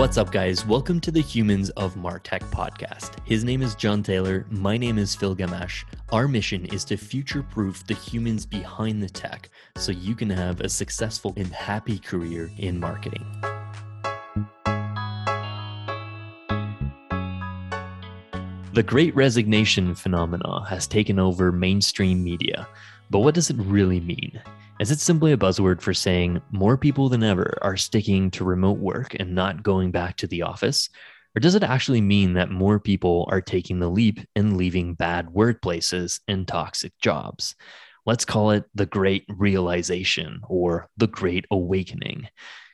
[0.00, 0.64] What's up, guys?
[0.64, 3.16] Welcome to the Humans of Martech podcast.
[3.26, 4.46] His name is John Taylor.
[4.48, 5.84] My name is Phil Gamache.
[6.10, 10.62] Our mission is to future proof the humans behind the tech so you can have
[10.62, 13.26] a successful and happy career in marketing.
[18.72, 22.66] The great resignation phenomena has taken over mainstream media,
[23.10, 24.40] but what does it really mean?
[24.80, 28.78] Is it simply a buzzword for saying more people than ever are sticking to remote
[28.78, 30.88] work and not going back to the office?
[31.36, 35.26] Or does it actually mean that more people are taking the leap and leaving bad
[35.26, 37.56] workplaces and toxic jobs?
[38.06, 42.28] Let's call it the great realization or the great awakening.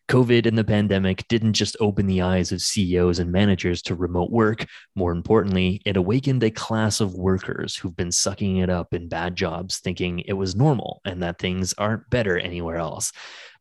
[0.09, 4.31] COVID and the pandemic didn't just open the eyes of CEOs and managers to remote
[4.31, 4.65] work.
[4.95, 9.35] More importantly, it awakened a class of workers who've been sucking it up in bad
[9.35, 13.11] jobs, thinking it was normal and that things aren't better anywhere else.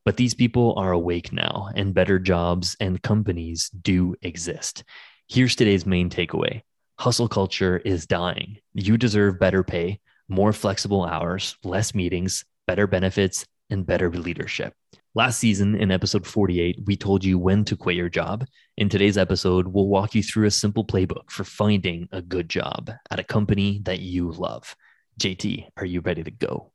[0.04, 4.84] But these people are awake now, and better jobs and companies do exist.
[5.28, 6.62] Here's today's main takeaway
[7.00, 8.60] hustle culture is dying.
[8.74, 10.00] You deserve better pay,
[10.30, 14.74] more flexible hours, less meetings, better benefits, and better leadership.
[15.18, 18.46] Last season, in episode 48, we told you when to quit your job.
[18.76, 22.92] In today's episode, we'll walk you through a simple playbook for finding a good job
[23.10, 24.76] at a company that you love.
[25.18, 26.74] JT, are you ready to go?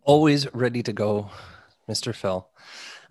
[0.00, 1.28] Always ready to go,
[1.86, 2.14] Mr.
[2.14, 2.48] Phil.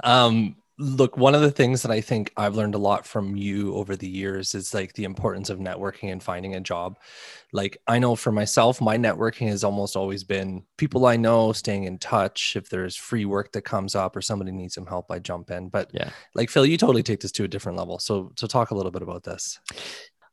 [0.04, 3.76] Um, look one of the things that i think i've learned a lot from you
[3.76, 6.98] over the years is like the importance of networking and finding a job.
[7.52, 11.84] Like i know for myself my networking has almost always been people i know staying
[11.84, 12.56] in touch.
[12.56, 15.70] If there's free work that comes up or somebody needs some help i jump in.
[15.70, 16.10] But yeah.
[16.34, 18.00] like phil you totally take this to a different level.
[18.00, 19.60] So so talk a little bit about this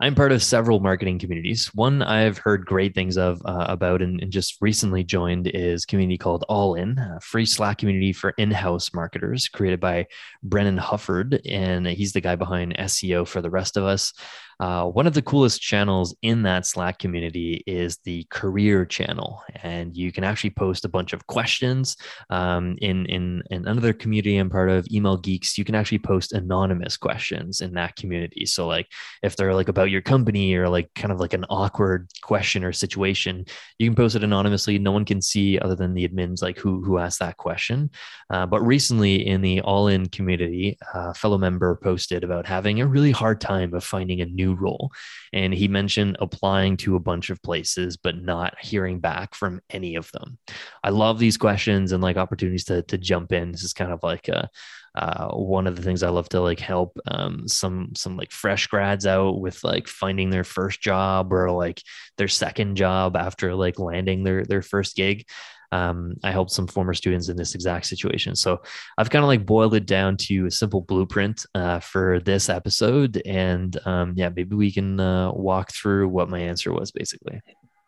[0.02, 1.66] I'm part of several marketing communities.
[1.74, 6.16] One I've heard great things of uh, about and, and, just recently joined is community
[6.16, 10.06] called All In, a free Slack community for in-house marketers created by
[10.42, 14.14] Brennan Hufford, and he's the guy behind SEO for the rest of us.
[14.60, 19.96] Uh, one of the coolest channels in that Slack community is the career channel, and
[19.96, 21.96] you can actually post a bunch of questions.
[22.28, 26.32] Um, in in in another community I'm part of, Email Geeks, you can actually post
[26.32, 28.44] anonymous questions in that community.
[28.44, 28.86] So like
[29.22, 32.72] if they're like about your company or like kind of like an awkward question or
[32.72, 33.46] situation,
[33.78, 34.78] you can post it anonymously.
[34.78, 37.90] No one can see other than the admins like who who asked that question.
[38.28, 42.86] Uh, but recently in the All In community, a fellow member posted about having a
[42.86, 44.90] really hard time of finding a new new role.
[45.32, 49.96] And he mentioned applying to a bunch of places, but not hearing back from any
[49.96, 50.38] of them.
[50.82, 53.52] I love these questions and like opportunities to, to jump in.
[53.52, 54.48] This is kind of like a,
[54.94, 58.66] uh, one of the things I love to like help um, some some like fresh
[58.66, 61.80] grads out with like finding their first job or like
[62.18, 65.26] their second job after like landing their their first gig
[65.72, 68.34] um, I helped some former students in this exact situation.
[68.36, 68.60] So
[68.98, 73.22] I've kind of like boiled it down to a simple blueprint uh, for this episode.
[73.24, 77.40] And um, yeah, maybe we can uh, walk through what my answer was basically.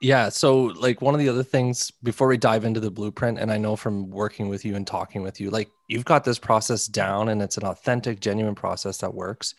[0.03, 0.31] Yeah.
[0.31, 3.57] So, like, one of the other things before we dive into the blueprint, and I
[3.57, 7.29] know from working with you and talking with you, like, you've got this process down
[7.29, 9.55] and it's an authentic, genuine process that works.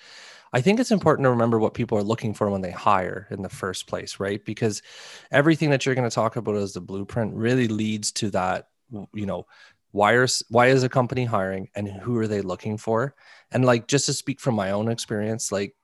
[0.54, 3.42] I think it's important to remember what people are looking for when they hire in
[3.42, 4.44] the first place, right?
[4.46, 4.84] Because
[5.32, 8.68] everything that you're going to talk about as the blueprint really leads to that,
[9.14, 9.48] you know,
[9.92, 13.16] why are why is a company hiring and who are they looking for?
[13.52, 15.76] And like just to speak from my own experience, like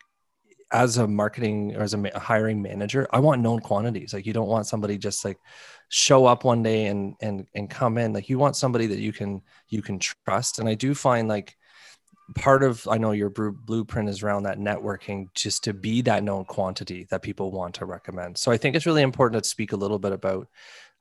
[0.71, 4.13] as a marketing or as a hiring manager, I want known quantities.
[4.13, 5.37] Like you don't want somebody just like
[5.89, 8.13] show up one day and and and come in.
[8.13, 10.59] Like you want somebody that you can you can trust.
[10.59, 11.55] And I do find like
[12.35, 16.45] part of i know your blueprint is around that networking just to be that known
[16.45, 18.37] quantity that people want to recommend.
[18.37, 20.47] So i think it's really important to speak a little bit about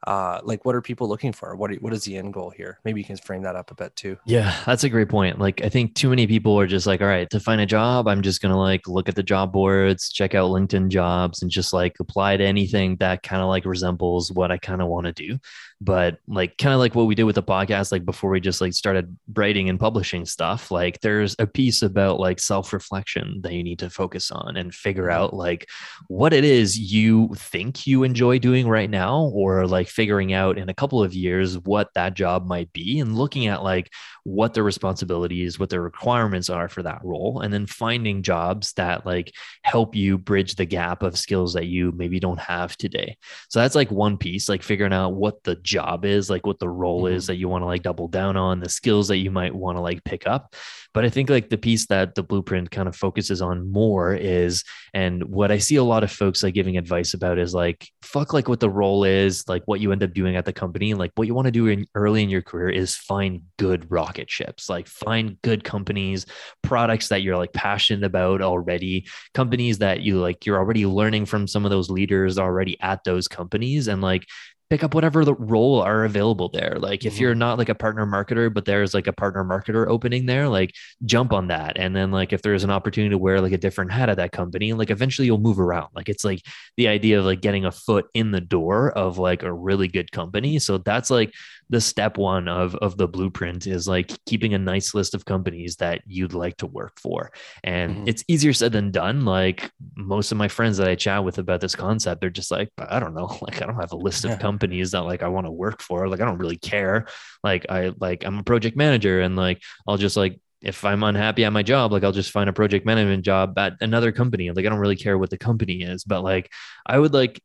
[0.07, 1.57] uh, like what are people looking for?
[1.57, 2.79] What, are, what is the end goal here?
[2.85, 4.17] Maybe you can frame that up a bit too.
[4.25, 5.39] Yeah that's a great point.
[5.39, 8.07] Like i think too many people are just like all right to find a job
[8.07, 11.73] i'm just gonna like look at the job boards check out linkedin jobs and just
[11.73, 15.13] like apply to anything that kind of like resembles what i kind of want to
[15.13, 15.39] do.
[15.81, 18.61] But like kind of like what we did with the podcast like before we just
[18.61, 23.63] like started writing and publishing stuff like there's a piece about like self-reflection that you
[23.63, 25.23] need to focus on and figure mm-hmm.
[25.23, 25.69] out like
[26.09, 30.69] what it is you think you enjoy doing right now or like figuring out in
[30.69, 33.93] a couple of years what that job might be and looking at like
[34.25, 39.07] what their responsibilities what their requirements are for that role and then finding jobs that
[39.07, 39.33] like
[39.63, 43.17] help you bridge the gap of skills that you maybe don't have today
[43.49, 46.69] so that's like one piece like figuring out what the job is, like what the
[46.69, 47.17] role mm-hmm.
[47.17, 49.77] is that you want to like double down on, the skills that you might want
[49.77, 50.55] to like pick up.
[50.95, 54.65] But I think like the piece that the blueprint kind of focuses on more is,
[54.95, 58.33] and what I see a lot of folks like giving advice about is like, fuck
[58.33, 60.95] like what the role is, like what you end up doing at the company.
[60.95, 64.31] Like what you want to do in early in your career is find good rocket
[64.31, 66.27] ships, like find good companies,
[66.63, 71.47] products that you're like passionate about already, companies that you like you're already learning from
[71.47, 74.27] some of those leaders already at those companies and like
[74.71, 76.77] pick up whatever the role are available there.
[76.79, 77.23] Like if mm-hmm.
[77.23, 80.75] you're not like a partner marketer, but there's like a partner marketer opening there, like
[81.05, 81.79] jump on that.
[81.79, 84.33] And then like if there's an opportunity to wear like a different hat at that
[84.33, 85.89] company, like eventually you'll move around.
[85.95, 86.43] Like it's like
[86.77, 90.13] the idea of like getting a foot in the door of like a really good
[90.13, 90.59] company.
[90.59, 91.33] So that's like
[91.71, 95.77] the step one of of the blueprint is like keeping a nice list of companies
[95.77, 97.31] that you'd like to work for.
[97.63, 98.09] And mm-hmm.
[98.09, 99.25] it's easier said than done.
[99.25, 102.71] Like most of my friends that i chat with about this concept they're just like
[102.79, 103.29] i don't know.
[103.49, 106.09] Like i don't have a list of companies that like i want to work for.
[106.09, 107.07] Like i don't really care.
[107.45, 111.45] Like i like i'm a project manager and like i'll just like if I'm unhappy
[111.45, 114.51] at my job, like I'll just find a project management job at another company.
[114.51, 116.51] Like I don't really care what the company is, but like
[116.85, 117.41] I would like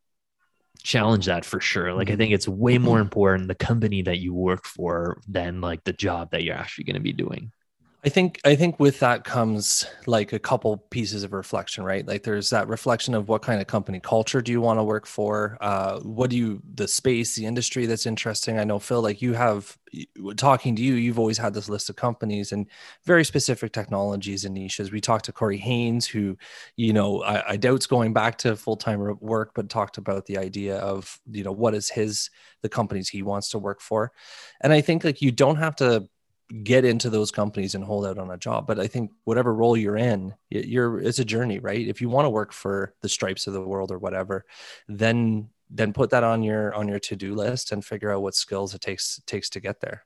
[0.81, 1.93] challenge that for sure.
[1.93, 2.19] Like I mm-hmm.
[2.19, 6.31] think it's way more important the company that you work for than like the job
[6.31, 7.51] that you're actually going to be doing.
[8.05, 12.05] I think I think with that comes like a couple pieces of reflection, right?
[12.05, 15.05] Like there's that reflection of what kind of company culture do you want to work
[15.05, 15.57] for?
[15.61, 18.59] Uh, what do you the space, the industry that's interesting?
[18.59, 19.77] I know Phil, like you have
[20.35, 22.67] talking to you, you've always had this list of companies and
[23.05, 24.91] very specific technologies and niches.
[24.91, 26.35] We talked to Corey Haines, who,
[26.75, 30.37] you know, I, I doubt's going back to full time work, but talked about the
[30.37, 32.29] idea of you know what is his
[32.63, 34.11] the companies he wants to work for,
[34.59, 36.09] and I think like you don't have to
[36.63, 38.67] get into those companies and hold out on a job.
[38.67, 41.87] But i think whatever role you're in you're it's a journey right?
[41.87, 44.45] If you want to work for the stripes of the world or whatever
[44.87, 48.73] then then put that on your on your to-do list and figure out what skills
[48.73, 50.05] it takes takes to get there.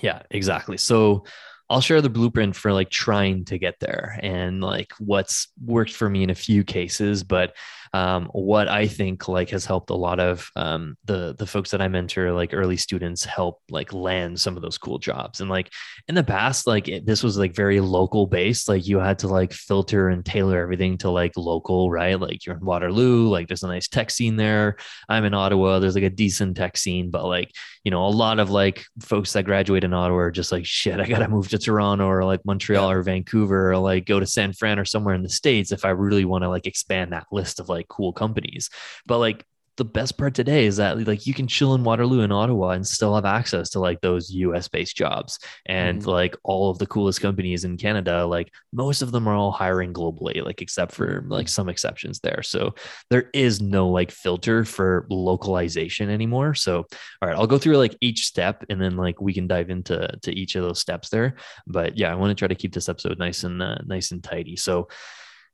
[0.00, 0.76] Yeah exactly.
[0.76, 1.24] So
[1.70, 6.08] I'll share the blueprint for like trying to get there and like what's worked for
[6.08, 7.54] me in a few cases, but
[7.92, 11.80] um, what I think like has helped a lot of um, the the folks that
[11.80, 15.40] I mentor, like early students, help like land some of those cool jobs.
[15.40, 15.72] And like
[16.08, 18.68] in the past, like it, this was like very local based.
[18.68, 22.18] Like you had to like filter and tailor everything to like local, right?
[22.18, 24.76] Like you're in Waterloo, like there's a nice tech scene there.
[25.08, 27.50] I'm in Ottawa, there's like a decent tech scene, but like
[27.84, 31.00] you know a lot of like folks that graduate in Ottawa are just like shit.
[31.00, 34.52] I gotta move to Toronto or like Montreal or Vancouver or like go to San
[34.52, 37.60] Fran or somewhere in the states if I really want to like expand that list
[37.60, 38.70] of like like cool companies.
[39.06, 39.44] But like
[39.78, 42.86] the best part today is that like you can chill in Waterloo and Ottawa and
[42.86, 45.38] still have access to like those US based jobs.
[45.66, 46.10] And mm-hmm.
[46.10, 49.92] like all of the coolest companies in Canada like most of them are all hiring
[49.92, 52.42] globally like except for like some exceptions there.
[52.42, 52.74] So
[53.08, 56.54] there is no like filter for localization anymore.
[56.54, 56.78] So
[57.22, 60.08] all right I'll go through like each step and then like we can dive into
[60.22, 61.36] to each of those steps there.
[61.68, 64.24] But yeah I want to try to keep this episode nice and uh, nice and
[64.24, 64.56] tidy.
[64.56, 64.88] So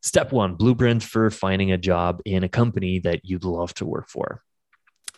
[0.05, 4.07] Step one blueprint for finding a job in a company that you'd love to work
[4.07, 4.43] for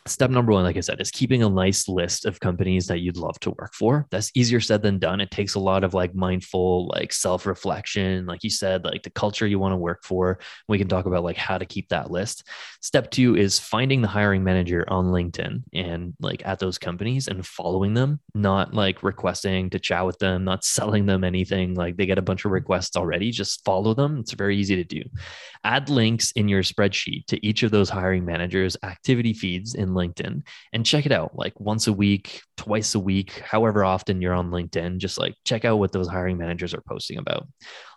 [0.09, 3.17] step number one, like I said, is keeping a nice list of companies that you'd
[3.17, 4.07] love to work for.
[4.11, 5.21] That's easier said than done.
[5.21, 9.11] It takes a lot of like mindful, like self reflection, like you said, like the
[9.11, 10.39] culture you want to work for.
[10.69, 12.45] We can talk about like how to keep that list.
[12.81, 17.47] Step two is finding the hiring manager on LinkedIn and like at those companies and
[17.47, 21.75] following them, not like requesting to chat with them, not selling them anything.
[21.75, 24.19] Like they get a bunch of requests already, just follow them.
[24.21, 25.03] It's very easy to do.
[25.65, 30.43] Add links in your spreadsheet to each of those hiring managers' activity feeds in LinkedIn
[30.73, 34.51] and check it out like once a week, twice a week, however often you're on
[34.51, 34.99] LinkedIn.
[34.99, 37.49] Just like check out what those hiring managers are posting about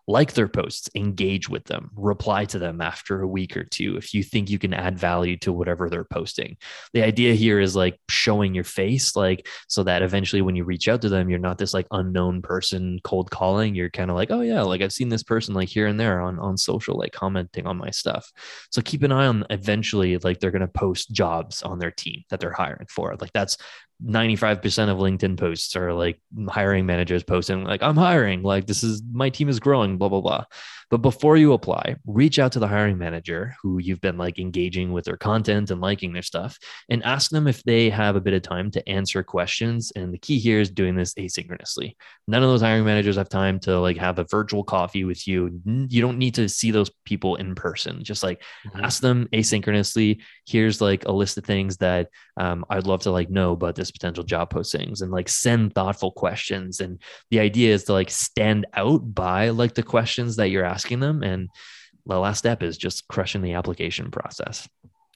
[0.09, 4.11] like their posts, engage with them, reply to them after a week or two if
[4.11, 6.57] you think you can add value to whatever they're posting.
[6.93, 10.87] The idea here is like showing your face, like so that eventually when you reach
[10.87, 13.75] out to them, you're not this like unknown person cold calling.
[13.75, 16.21] You're kind of like, oh yeah, like I've seen this person like here and there
[16.21, 18.31] on on social, like commenting on my stuff.
[18.71, 22.39] So keep an eye on eventually, like they're gonna post jobs on their team that
[22.39, 23.15] they're hiring for.
[23.21, 23.57] Like that's
[24.03, 29.03] 95% of LinkedIn posts are like hiring managers posting like I'm hiring, like this is
[29.11, 30.45] my team is growing, blah blah blah.
[30.89, 34.91] But before you apply, reach out to the hiring manager who you've been like engaging
[34.91, 36.57] with their content and liking their stuff
[36.89, 39.91] and ask them if they have a bit of time to answer questions.
[39.95, 41.95] And the key here is doing this asynchronously.
[42.27, 45.61] None of those hiring managers have time to like have a virtual coffee with you.
[45.65, 48.03] You don't need to see those people in person.
[48.03, 48.83] Just like mm-hmm.
[48.83, 50.21] ask them asynchronously.
[50.47, 53.91] Here's like a list of things that um, I'd love to like know about this
[53.91, 56.79] potential job postings and like send thoughtful questions.
[56.79, 61.01] And the idea is to like stand out by like the questions that you're asking
[61.01, 61.23] them.
[61.23, 61.49] And
[62.05, 64.67] the last step is just crushing the application process.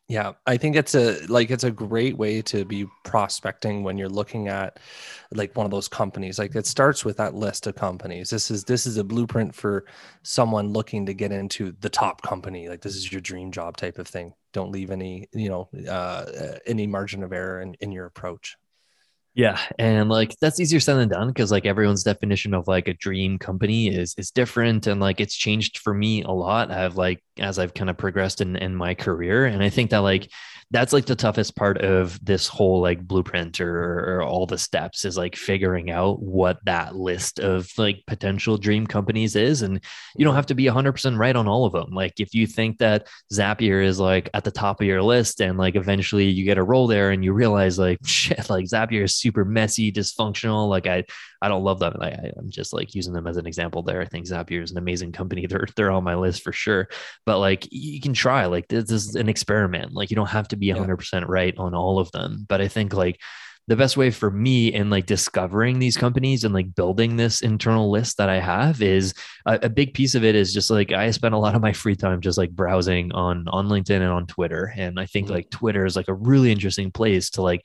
[0.09, 4.09] Yeah, I think it's a like it's a great way to be prospecting when you're
[4.09, 4.79] looking at
[5.33, 6.37] like one of those companies.
[6.37, 8.29] Like it starts with that list of companies.
[8.29, 9.85] This is this is a blueprint for
[10.21, 12.67] someone looking to get into the top company.
[12.67, 14.33] Like this is your dream job type of thing.
[14.51, 16.25] don't leave any you know uh,
[16.67, 18.57] any margin of error in, in your approach
[19.35, 22.93] yeah, and like that's easier said than done because like everyone's definition of like a
[22.93, 26.69] dream company is is different and like it's changed for me a lot.
[26.69, 29.99] I've like as I've kind of progressed in in my career, and I think that
[29.99, 30.29] like
[30.73, 35.05] that's like the toughest part of this whole like blueprint or, or, all the steps
[35.05, 39.79] is like figuring out what that list of like potential dream companies is and
[40.15, 41.91] you don't have to be 100% right on all of them.
[41.91, 45.59] Like if you think that zapier is like at the top of your list and
[45.59, 49.15] like eventually you get a role there and you realize like shit like zapier is
[49.15, 51.03] super messy dysfunctional like i
[51.43, 51.93] i don't love them.
[52.01, 54.01] I, i'm just like using them as an example there.
[54.01, 55.45] I think zapier is an amazing company.
[55.45, 56.87] They're they're on my list for sure.
[57.25, 58.45] But like you can try.
[58.45, 59.93] Like this is an experiment.
[59.93, 61.25] Like you don't have to be 100% yeah.
[61.27, 63.19] right on all of them but i think like
[63.67, 67.89] the best way for me in like discovering these companies and like building this internal
[67.89, 69.13] list that I have is
[69.45, 71.71] a, a, big piece of it is just like I spend a lot of my
[71.71, 74.73] free time just like browsing on on LinkedIn and on Twitter.
[74.75, 75.35] And I think mm-hmm.
[75.35, 77.61] like Twitter is like a really interesting place to like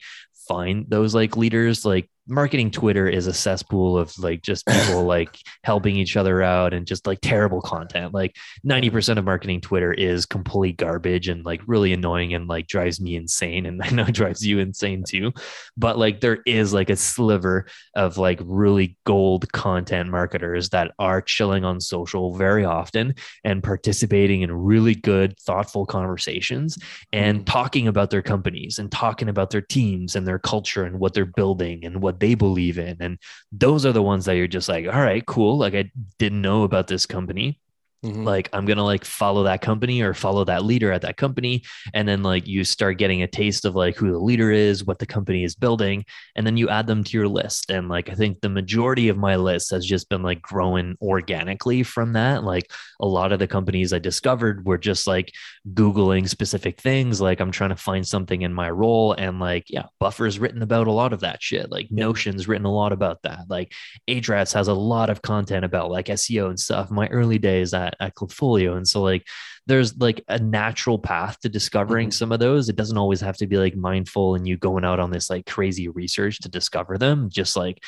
[0.47, 5.39] find those like leaders like marketing Twitter is a cesspool of like just people like
[5.63, 8.13] helping each other out and just like terrible content.
[8.13, 13.01] Like 90% of marketing Twitter is complete garbage and like really annoying and like drives
[13.01, 13.65] me insane.
[13.65, 15.33] And I know it drives you insane too.
[15.75, 21.21] But like there is like a sliver of like really gold content marketers that are
[21.21, 26.77] chilling on social very often and participating in really good, thoughtful conversations
[27.11, 27.45] and mm-hmm.
[27.45, 31.25] talking about their companies and talking about their teams and their culture and what they're
[31.25, 32.97] building and what they believe in.
[32.99, 33.17] And
[33.51, 35.57] those are the ones that you're just like, all right, cool.
[35.57, 37.59] Like I didn't know about this company.
[38.05, 38.23] Mm-hmm.
[38.23, 41.63] Like I'm gonna like follow that company or follow that leader at that company,
[41.93, 44.99] and then like you start getting a taste of like who the leader is, what
[44.99, 46.05] the company is building,
[46.37, 47.69] and then you add them to your list.
[47.69, 51.83] And like I think the majority of my list has just been like growing organically
[51.83, 52.45] from that.
[52.45, 55.33] Like a lot of the companies I discovered were just like
[55.73, 57.19] googling specific things.
[57.19, 60.87] Like I'm trying to find something in my role, and like yeah, Buffer's written about
[60.87, 61.69] a lot of that shit.
[61.69, 63.39] Like Notion's written a lot about that.
[63.49, 63.73] Like
[64.07, 66.89] Ahrefs has a lot of content about like SEO and stuff.
[66.89, 68.75] My early days at, at Klipfolio.
[68.75, 69.27] And so like
[69.67, 72.13] there's like a natural path to discovering mm-hmm.
[72.13, 72.69] some of those.
[72.69, 75.45] It doesn't always have to be like mindful and you going out on this like
[75.45, 77.29] crazy research to discover them.
[77.29, 77.83] Just like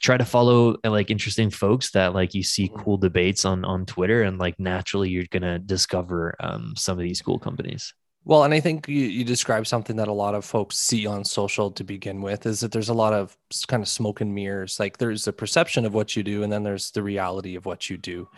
[0.00, 2.82] try to follow like interesting folks that like you see mm-hmm.
[2.82, 7.22] cool debates on on Twitter and like naturally you're gonna discover um, some of these
[7.22, 7.94] cool companies.
[8.28, 11.24] Well, and I think you, you describe something that a lot of folks see on
[11.24, 13.36] social to begin with is that there's a lot of
[13.68, 14.80] kind of smoke and mirrors.
[14.80, 17.88] Like there's a perception of what you do, and then there's the reality of what
[17.88, 18.28] you do.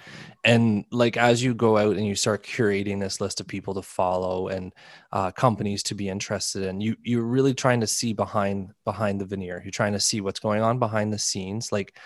[0.45, 3.83] And like as you go out and you start curating this list of people to
[3.83, 4.75] follow and
[5.12, 9.25] uh, companies to be interested in, you you're really trying to see behind behind the
[9.25, 9.62] veneer.
[9.64, 11.73] You're trying to see what's going on behind the scenes.
[11.73, 11.97] Like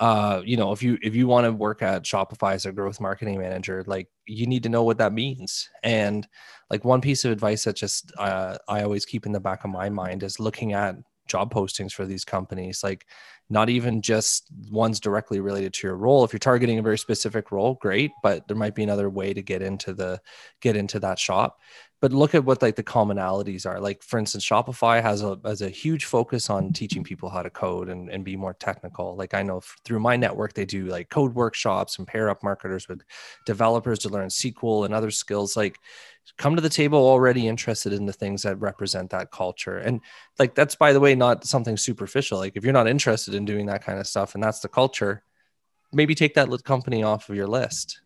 [0.00, 3.00] uh, you know, if you if you want to work at Shopify as a growth
[3.00, 5.68] marketing manager, like you need to know what that means.
[5.82, 6.26] And
[6.70, 9.70] like one piece of advice that just uh, I always keep in the back of
[9.70, 10.96] my mind is looking at
[11.28, 13.06] job postings for these companies, like
[13.48, 16.24] not even just ones directly related to your role.
[16.24, 19.42] If you're targeting a very specific role, great, but there might be another way to
[19.42, 20.20] get into the
[20.60, 21.58] get into that shop
[22.02, 23.78] but look at what like the commonalities are.
[23.78, 27.48] Like for instance shopify has a has a huge focus on teaching people how to
[27.48, 29.14] code and, and be more technical.
[29.14, 32.88] Like i know through my network they do like code workshops and pair up marketers
[32.88, 33.02] with
[33.46, 35.56] developers to learn sql and other skills.
[35.56, 35.78] Like
[36.38, 39.78] come to the table already interested in the things that represent that culture.
[39.78, 40.00] And
[40.40, 42.38] like that's by the way not something superficial.
[42.38, 45.22] Like if you're not interested in doing that kind of stuff and that's the culture
[45.94, 48.00] maybe take that company off of your list.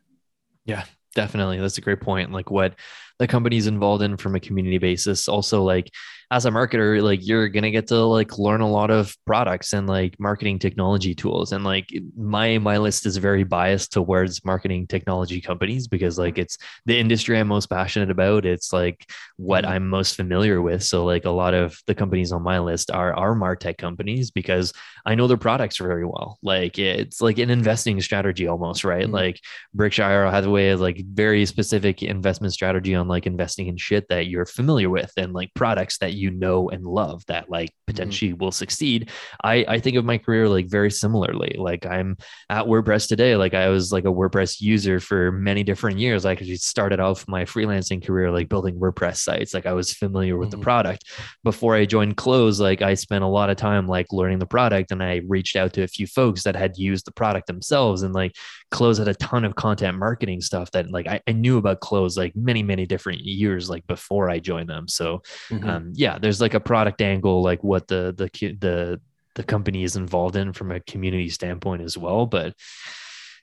[0.66, 0.84] Yeah
[1.16, 1.58] definitely.
[1.58, 2.30] That's a great point.
[2.30, 2.76] Like what
[3.18, 5.28] the company's involved in from a community basis.
[5.28, 5.90] Also like
[6.32, 9.88] as a marketer like you're gonna get to like learn a lot of products and
[9.88, 11.52] like marketing technology tools.
[11.52, 16.58] And like my my list is very biased towards marketing technology companies because like it's
[16.84, 18.44] the industry i'm most passionate about.
[18.44, 19.72] It's like what mm-hmm.
[19.72, 20.82] i'm most familiar with.
[20.82, 24.72] So like a lot of the companies on my list are are martech companies because
[25.04, 26.38] i know their products very well.
[26.42, 29.04] Like it's like an investing strategy almost right?
[29.04, 29.14] Mm-hmm.
[29.14, 29.40] like
[29.74, 34.46] berkshire hathaway has like very specific investment strategy on like investing in shit that you're
[34.46, 37.92] familiar with and like products that you know and love that like mm-hmm.
[37.92, 38.42] potentially mm-hmm.
[38.44, 39.10] will succeed.
[39.42, 41.56] I I think of my career like very similarly.
[41.58, 42.16] Like I'm
[42.50, 43.36] at WordPress today.
[43.36, 46.24] Like I was like a WordPress user for many different years.
[46.24, 49.54] Like I started off my freelancing career like building WordPress sites.
[49.54, 50.60] Like I was familiar with mm-hmm.
[50.60, 51.04] the product
[51.44, 52.60] before I joined Close.
[52.60, 55.72] Like I spent a lot of time like learning the product, and I reached out
[55.74, 58.02] to a few folks that had used the product themselves.
[58.02, 58.36] And like
[58.70, 62.16] Close had a ton of content marketing stuff that like I, I knew about Close
[62.16, 64.88] like many many different years like before I joined them.
[64.88, 65.68] So mm-hmm.
[65.68, 68.28] um, yeah there's like a product angle, like what the the
[68.60, 69.00] the
[69.36, 72.26] the company is involved in from a community standpoint as well.
[72.26, 72.54] But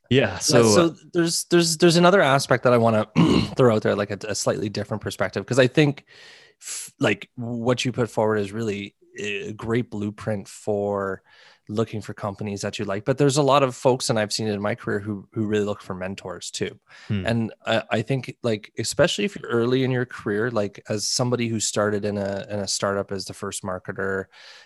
[0.10, 0.38] Yeah.
[0.40, 3.96] So, yeah, so there's there's there's another aspect that I want to throw out there,
[3.96, 6.06] like a, a slightly different perspective, because I think
[6.62, 11.22] f- like what you put forward is really a great blueprint for
[11.70, 14.48] looking for companies that you like but there's a lot of folks and i've seen
[14.48, 16.78] it in my career who who really look for mentors too
[17.08, 17.26] hmm.
[17.26, 21.48] and I, I, think like especially if you're early in your career like as somebody
[21.48, 24.26] who started in a in a startup as the first marketer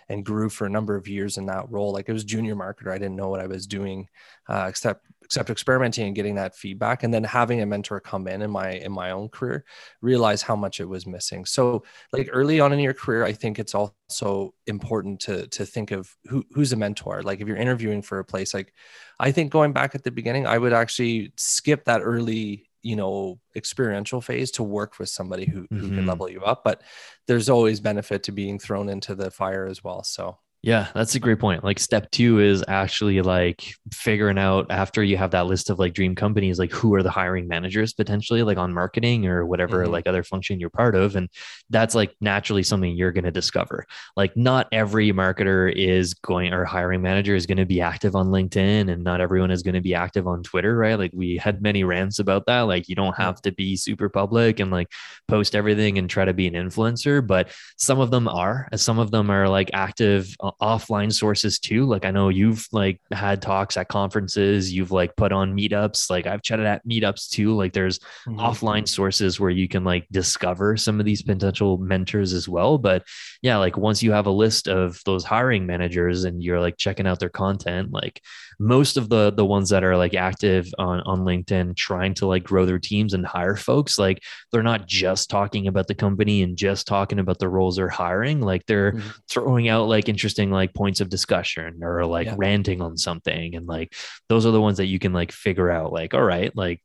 [0.10, 2.92] and grew for a number of years in that role like it was junior marketer
[2.92, 4.08] i didn't know what i was doing
[4.50, 8.42] uh, except except experimenting and getting that feedback and then having a mentor come in
[8.42, 9.66] in my in my own career
[10.02, 11.44] realize how much it was missing.
[11.44, 15.92] So like early on in your career i think it's also important to to think
[15.92, 17.22] of who who's a mentor.
[17.24, 18.74] Like if you're interviewing for a place like
[19.20, 23.40] i think going back at the beginning i would actually skip that early you know
[23.56, 25.96] experiential phase to work with somebody who, who mm-hmm.
[25.96, 26.82] can level you up but
[27.28, 30.04] there's always benefit to being thrown into the fire as well.
[30.04, 31.64] So yeah, that's a great point.
[31.64, 35.94] Like step two is actually like figuring out after you have that list of like
[35.94, 39.94] dream companies, like who are the hiring managers potentially like on marketing or whatever mm-hmm.
[39.94, 41.16] like other function you're part of.
[41.16, 41.30] And
[41.70, 43.86] that's like naturally something you're going to discover.
[44.18, 48.28] Like not every marketer is going or hiring manager is going to be active on
[48.28, 51.00] LinkedIn and not everyone is going to be active on Twitter, right?
[51.00, 52.64] Like we had many rants about that.
[52.64, 54.92] Like you don't have to be super public and like
[55.30, 59.12] post everything and try to be an influencer, but some of them are, some of
[59.12, 61.86] them are like active offline sources too.
[61.86, 66.26] Like i know you've like had talks at conferences you've like put on meetups like
[66.26, 67.56] i've chatted at meetups too.
[67.56, 68.40] Like there's mm-hmm.
[68.40, 72.78] offline sources where you can like discover some of these potential mentors as well.
[72.78, 73.06] But
[73.42, 77.08] yeah like once you have a list of those hiring managers and you're like checking
[77.08, 78.22] out their content like
[78.60, 82.44] most of the the ones that are like active on on linkedin trying to like
[82.44, 86.58] grow their teams and hire folks like they're not just talking about the company and
[86.58, 89.10] just talking about the roles they're hiring like they're mm-hmm.
[89.30, 92.36] throwing out like interesting like points of discussion or like yeah.
[92.38, 93.94] ranting on something and like
[94.28, 96.82] those are the ones that you can like figure out like all right like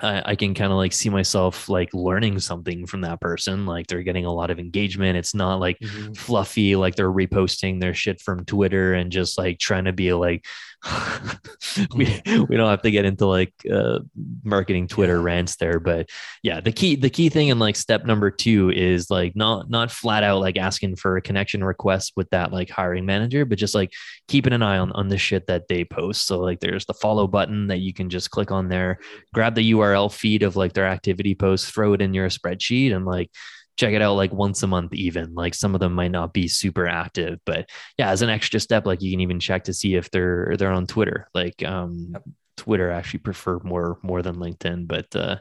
[0.00, 3.66] I, I can kind of like see myself like learning something from that person.
[3.66, 5.16] Like they're getting a lot of engagement.
[5.16, 6.12] It's not like mm-hmm.
[6.12, 10.44] fluffy, like they're reposting their shit from Twitter and just like trying to be like
[11.94, 13.98] we we don't have to get into like uh,
[14.44, 16.08] marketing Twitter rants there, but
[16.42, 19.90] yeah, the key the key thing in like step number two is like not not
[19.90, 23.74] flat out like asking for a connection request with that like hiring manager, but just
[23.74, 23.92] like
[24.28, 26.26] keeping an eye on on the shit that they post.
[26.26, 28.98] So like there's the follow button that you can just click on there,
[29.34, 33.04] grab the URL feed of like their activity posts, throw it in your spreadsheet, and
[33.04, 33.30] like
[33.76, 36.48] check it out like once a month even like some of them might not be
[36.48, 39.94] super active but yeah as an extra step like you can even check to see
[39.94, 42.22] if they're they're on twitter like um yep.
[42.56, 45.36] twitter actually prefer more more than linkedin but uh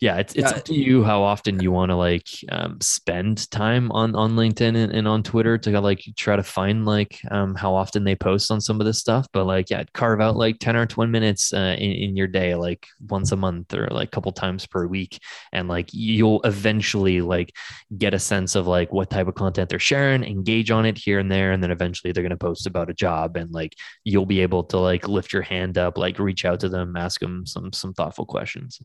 [0.00, 0.58] yeah, it's it's yeah.
[0.58, 4.76] up to you how often you want to like um, spend time on on LinkedIn
[4.76, 8.52] and, and, on Twitter to like try to find like um, how often they post
[8.52, 9.26] on some of this stuff.
[9.32, 12.54] But like, yeah, carve out like ten or twenty minutes uh, in, in your day,
[12.54, 15.18] like once a month or like a couple times per week,
[15.52, 17.52] and like you'll eventually like
[17.96, 21.18] get a sense of like what type of content they're sharing, engage on it here
[21.18, 24.42] and there, and then eventually they're gonna post about a job, and like you'll be
[24.42, 27.72] able to like lift your hand up, like reach out to them, ask them some
[27.72, 28.80] some thoughtful questions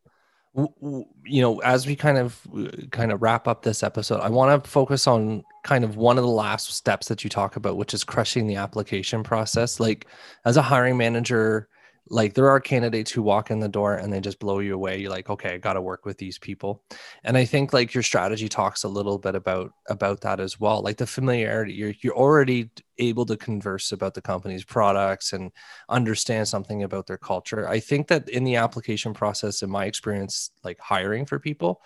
[0.55, 4.63] you know as we kind of uh, kind of wrap up this episode i want
[4.63, 7.93] to focus on kind of one of the last steps that you talk about which
[7.93, 9.79] is crushing the application process.
[9.79, 10.05] Like
[10.45, 11.69] as a hiring manager
[12.09, 14.99] like there are candidates who walk in the door and they just blow you away.
[14.99, 16.83] You're like okay i got to work with these people.
[17.23, 20.81] And i think like your strategy talks a little bit about about that as well
[20.81, 21.73] like the familiarity.
[21.73, 25.51] You're you're already able to converse about the company's products and
[25.89, 27.67] understand something about their culture.
[27.67, 31.81] I think that in the application process in my experience like hiring for people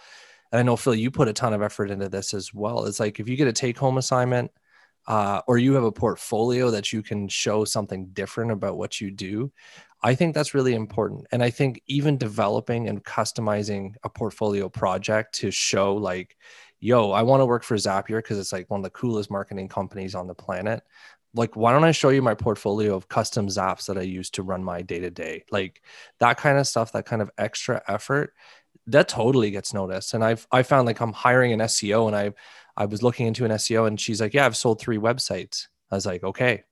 [0.52, 3.00] and i know phil you put a ton of effort into this as well it's
[3.00, 4.52] like if you get a take home assignment
[5.08, 9.10] uh, or you have a portfolio that you can show something different about what you
[9.10, 9.52] do
[10.02, 11.26] I think that's really important.
[11.32, 16.38] And I think even developing and customizing a portfolio project to show like,
[16.80, 19.70] yo, I want to work for Zapier because it's like one of the coolest marketing
[19.70, 20.84] companies on the planet.
[21.34, 24.44] Like, why don't I show you my portfolio of custom zaps that I use to
[24.44, 25.44] run my day to day?
[25.52, 25.82] Like
[26.20, 28.34] that kind of stuff, that kind of extra effort,
[28.88, 30.14] that totally gets noticed.
[30.14, 32.34] And I've I found like I'm hiring an SEO and I
[32.78, 35.68] I was looking into an SEO and she's like, Yeah, I've sold three websites.
[35.92, 36.64] I was like, okay,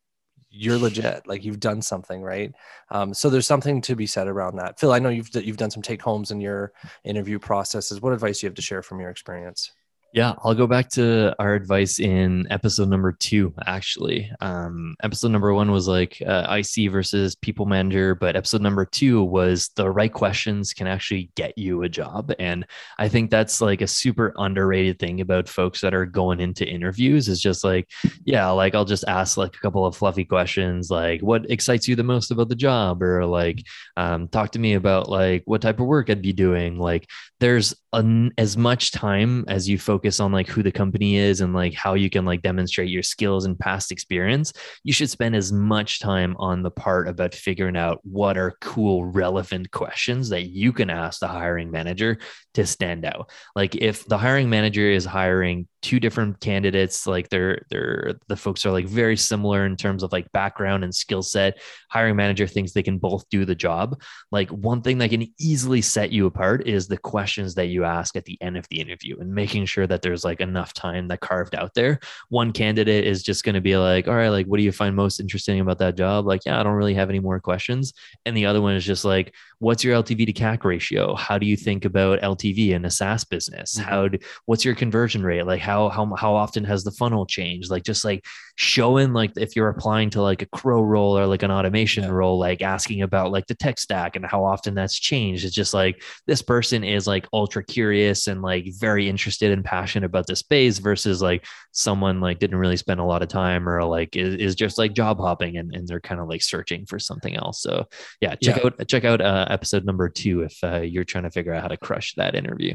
[0.50, 1.28] you're legit.
[1.28, 2.54] Like you've done something right?
[2.92, 4.80] Um, so there's something to be said around that.
[4.80, 6.72] Phil i know you've you've done some take homes in your
[7.04, 8.02] interview processes.
[8.02, 9.72] What advice do you have to share from your experience
[10.16, 14.32] Yeah, I'll go back to our advice in episode number two, actually.
[14.40, 19.22] Um, episode number one was like uh, IC versus people manager, but episode number two
[19.22, 22.32] was the right questions can actually get you a job.
[22.40, 22.66] And
[22.98, 27.28] I think that's like a super underrated thing about folks that are going into interviews
[27.28, 27.92] is just like,
[28.24, 31.98] yeah, like I'll just ask like a couple of fluffy questions, like what excites you
[31.98, 33.66] the most about the job, or like
[33.98, 36.80] um, talk to me about like what type of work I'd be doing.
[36.80, 37.06] Like
[37.42, 41.42] there's an, as much time as you focus focus on like who the company is
[41.42, 45.36] and like how you can like demonstrate your skills and past experience, you should spend
[45.36, 50.44] as much time on the part about figuring out what are cool, relevant questions that
[50.44, 52.20] you can ask the hiring manager
[52.54, 53.32] to stand out.
[53.56, 58.66] Like if the hiring manager is hiring two different candidates like they're they're the folks
[58.66, 62.72] are like very similar in terms of like background and skill set hiring manager thinks
[62.74, 66.68] they can both do the job like one thing that can easily set you apart
[66.68, 69.85] is the questions that you ask at the end of the interview and making sure
[69.88, 72.00] that there's like enough time that carved out there.
[72.30, 74.96] One candidate is just going to be like all right like what do you find
[74.96, 76.26] most interesting about that job?
[76.26, 77.94] Like yeah i don't really have any more questions.
[78.26, 81.16] And the other one is just like what's your ltv to cac ratio?
[81.16, 83.76] How do you think about ltv in a saas business?
[83.76, 83.90] Mm-hmm.
[83.90, 85.44] how do, what's your conversion rate?
[85.44, 87.70] Like how how how often has the funnel changed?
[87.72, 91.44] Like just like showing like if you're applying to like a CRO role or like
[91.44, 92.10] an automation yeah.
[92.10, 95.74] role like asking about like the tech stack and how often that's changed it's just
[95.74, 100.36] like this person is like ultra curious and like very interested and passionate about the
[100.36, 104.36] space versus like someone like didn't really spend a lot of time or like is,
[104.36, 107.62] is just like job hopping and, and they're kind of like searching for something else
[107.62, 107.86] so
[108.22, 108.68] yeah check yeah.
[108.68, 111.68] out check out uh, episode number two if uh, you're trying to figure out how
[111.68, 112.74] to crush that interview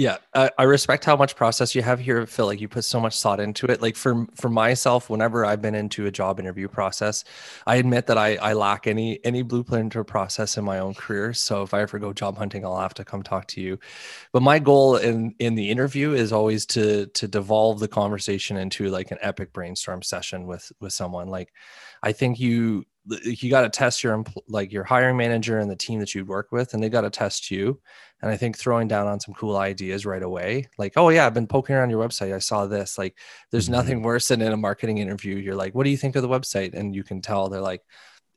[0.00, 2.46] yeah, I, I respect how much process you have here, Phil.
[2.46, 3.82] Like you put so much thought into it.
[3.82, 7.22] Like for for myself, whenever I've been into a job interview process,
[7.66, 11.34] I admit that I I lack any any blueprint or process in my own career.
[11.34, 13.78] So if I ever go job hunting, I'll have to come talk to you.
[14.32, 18.88] But my goal in in the interview is always to to devolve the conversation into
[18.88, 21.28] like an epic brainstorm session with with someone.
[21.28, 21.52] Like
[22.02, 26.00] I think you you got to test your like your hiring manager and the team
[26.00, 27.80] that you'd work with and they got to test you.
[28.22, 31.32] And i think throwing down on some cool ideas right away like oh yeah i've
[31.32, 32.34] been poking around your website.
[32.34, 32.98] I saw this.
[32.98, 33.16] Like
[33.50, 33.72] there's mm-hmm.
[33.72, 36.28] nothing worse than in a marketing interview you're like what do you think of the
[36.28, 36.74] website?
[36.74, 37.82] And you can tell they're like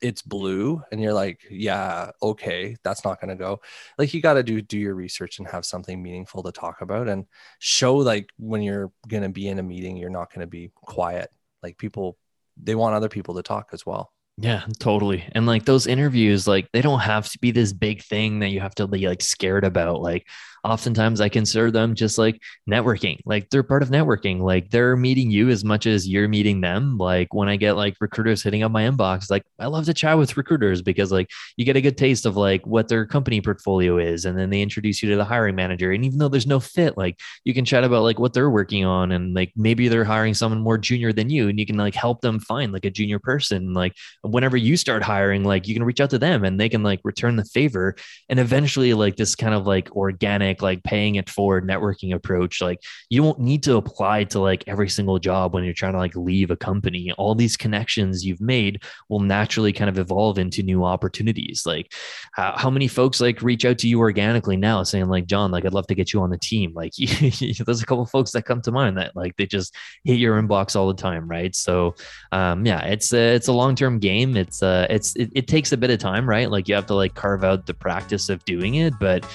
[0.02, 0.82] it's blue.
[0.92, 3.60] And you're like yeah okay that's not going to go.
[3.98, 7.10] Like you got to do do your research and have something meaningful to talk about
[7.10, 7.26] and
[7.60, 10.72] show like when you're going to be in a meeting you're not going to be
[10.76, 11.30] quiet.
[11.62, 12.18] Like people
[12.56, 15.24] they want other people to talk as well yeah, totally.
[15.34, 18.62] And like those interviews, like they don't have to be this big thing that you
[18.62, 20.02] have to be like scared about.
[20.02, 20.28] Like
[20.64, 23.20] oftentimes I consider them just like networking.
[23.26, 24.40] Like they're part of networking.
[24.40, 26.98] Like they're meeting you as much as you're meeting them.
[26.98, 30.18] Like when I get like recruiters hitting up my inbox, like I love to chat
[30.18, 33.98] with recruiters because like you get a good taste of like what their company portfolio
[33.98, 34.24] is.
[34.26, 35.92] And then they introduce you to the hiring manager.
[35.92, 38.86] And even though there's no fit, like you can chat about like what they're working
[38.86, 41.96] on and like maybe they're hiring someone more junior than you and you can like
[41.96, 43.74] help them find like a junior person.
[43.74, 46.84] Like whenever you start hiring, like you can reach out to them and they can
[46.84, 47.96] like return the favor.
[48.30, 52.62] And eventually like this kind of like organic organic, like paying it forward networking approach.
[52.62, 56.00] Like you don't need to apply to like every single job when you're trying to
[56.00, 57.12] like leave a company.
[57.18, 61.64] All these connections you've made will naturally kind of evolve into new opportunities.
[61.66, 61.94] Like
[62.34, 65.66] how, how many folks like reach out to you organically now saying like, John, like
[65.66, 66.74] I'd love to get you on the team.
[66.74, 70.42] Like there's a couple folks that come to mind that like they just hit your
[70.42, 71.28] inbox all the time.
[71.28, 71.56] Right.
[71.56, 71.96] So
[72.32, 74.38] um, yeah, it's a, it's a long-term game.
[74.38, 76.50] It's uh, it's, it, it takes a bit of time, right?
[76.50, 79.26] Like you have to like carve out the practice of doing it, but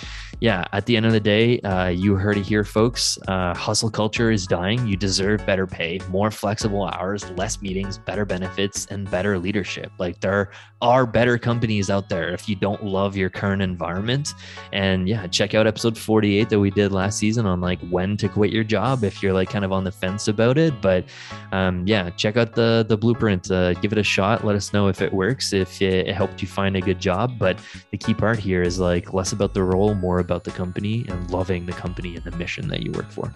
[0.40, 3.18] yeah, at the end of the day, uh, you heard it here, folks.
[3.28, 4.86] Uh, hustle culture is dying.
[4.86, 9.92] You deserve better pay, more flexible hours, less meetings, better benefits, and better leadership.
[9.98, 14.34] Like there are better companies out there if you don't love your current environment.
[14.72, 18.28] And yeah, check out episode 48 that we did last season on like when to
[18.28, 20.80] quit your job if you're like kind of on the fence about it.
[20.80, 21.04] But
[21.52, 23.50] um, yeah, check out the the blueprint.
[23.50, 24.44] Uh, give it a shot.
[24.44, 27.38] Let us know if it works, if it, helped you find a good job.
[27.38, 27.58] But
[27.90, 30.50] the key part here is like less about the role, more about the
[31.08, 33.32] and loving the company and the mission that you work for.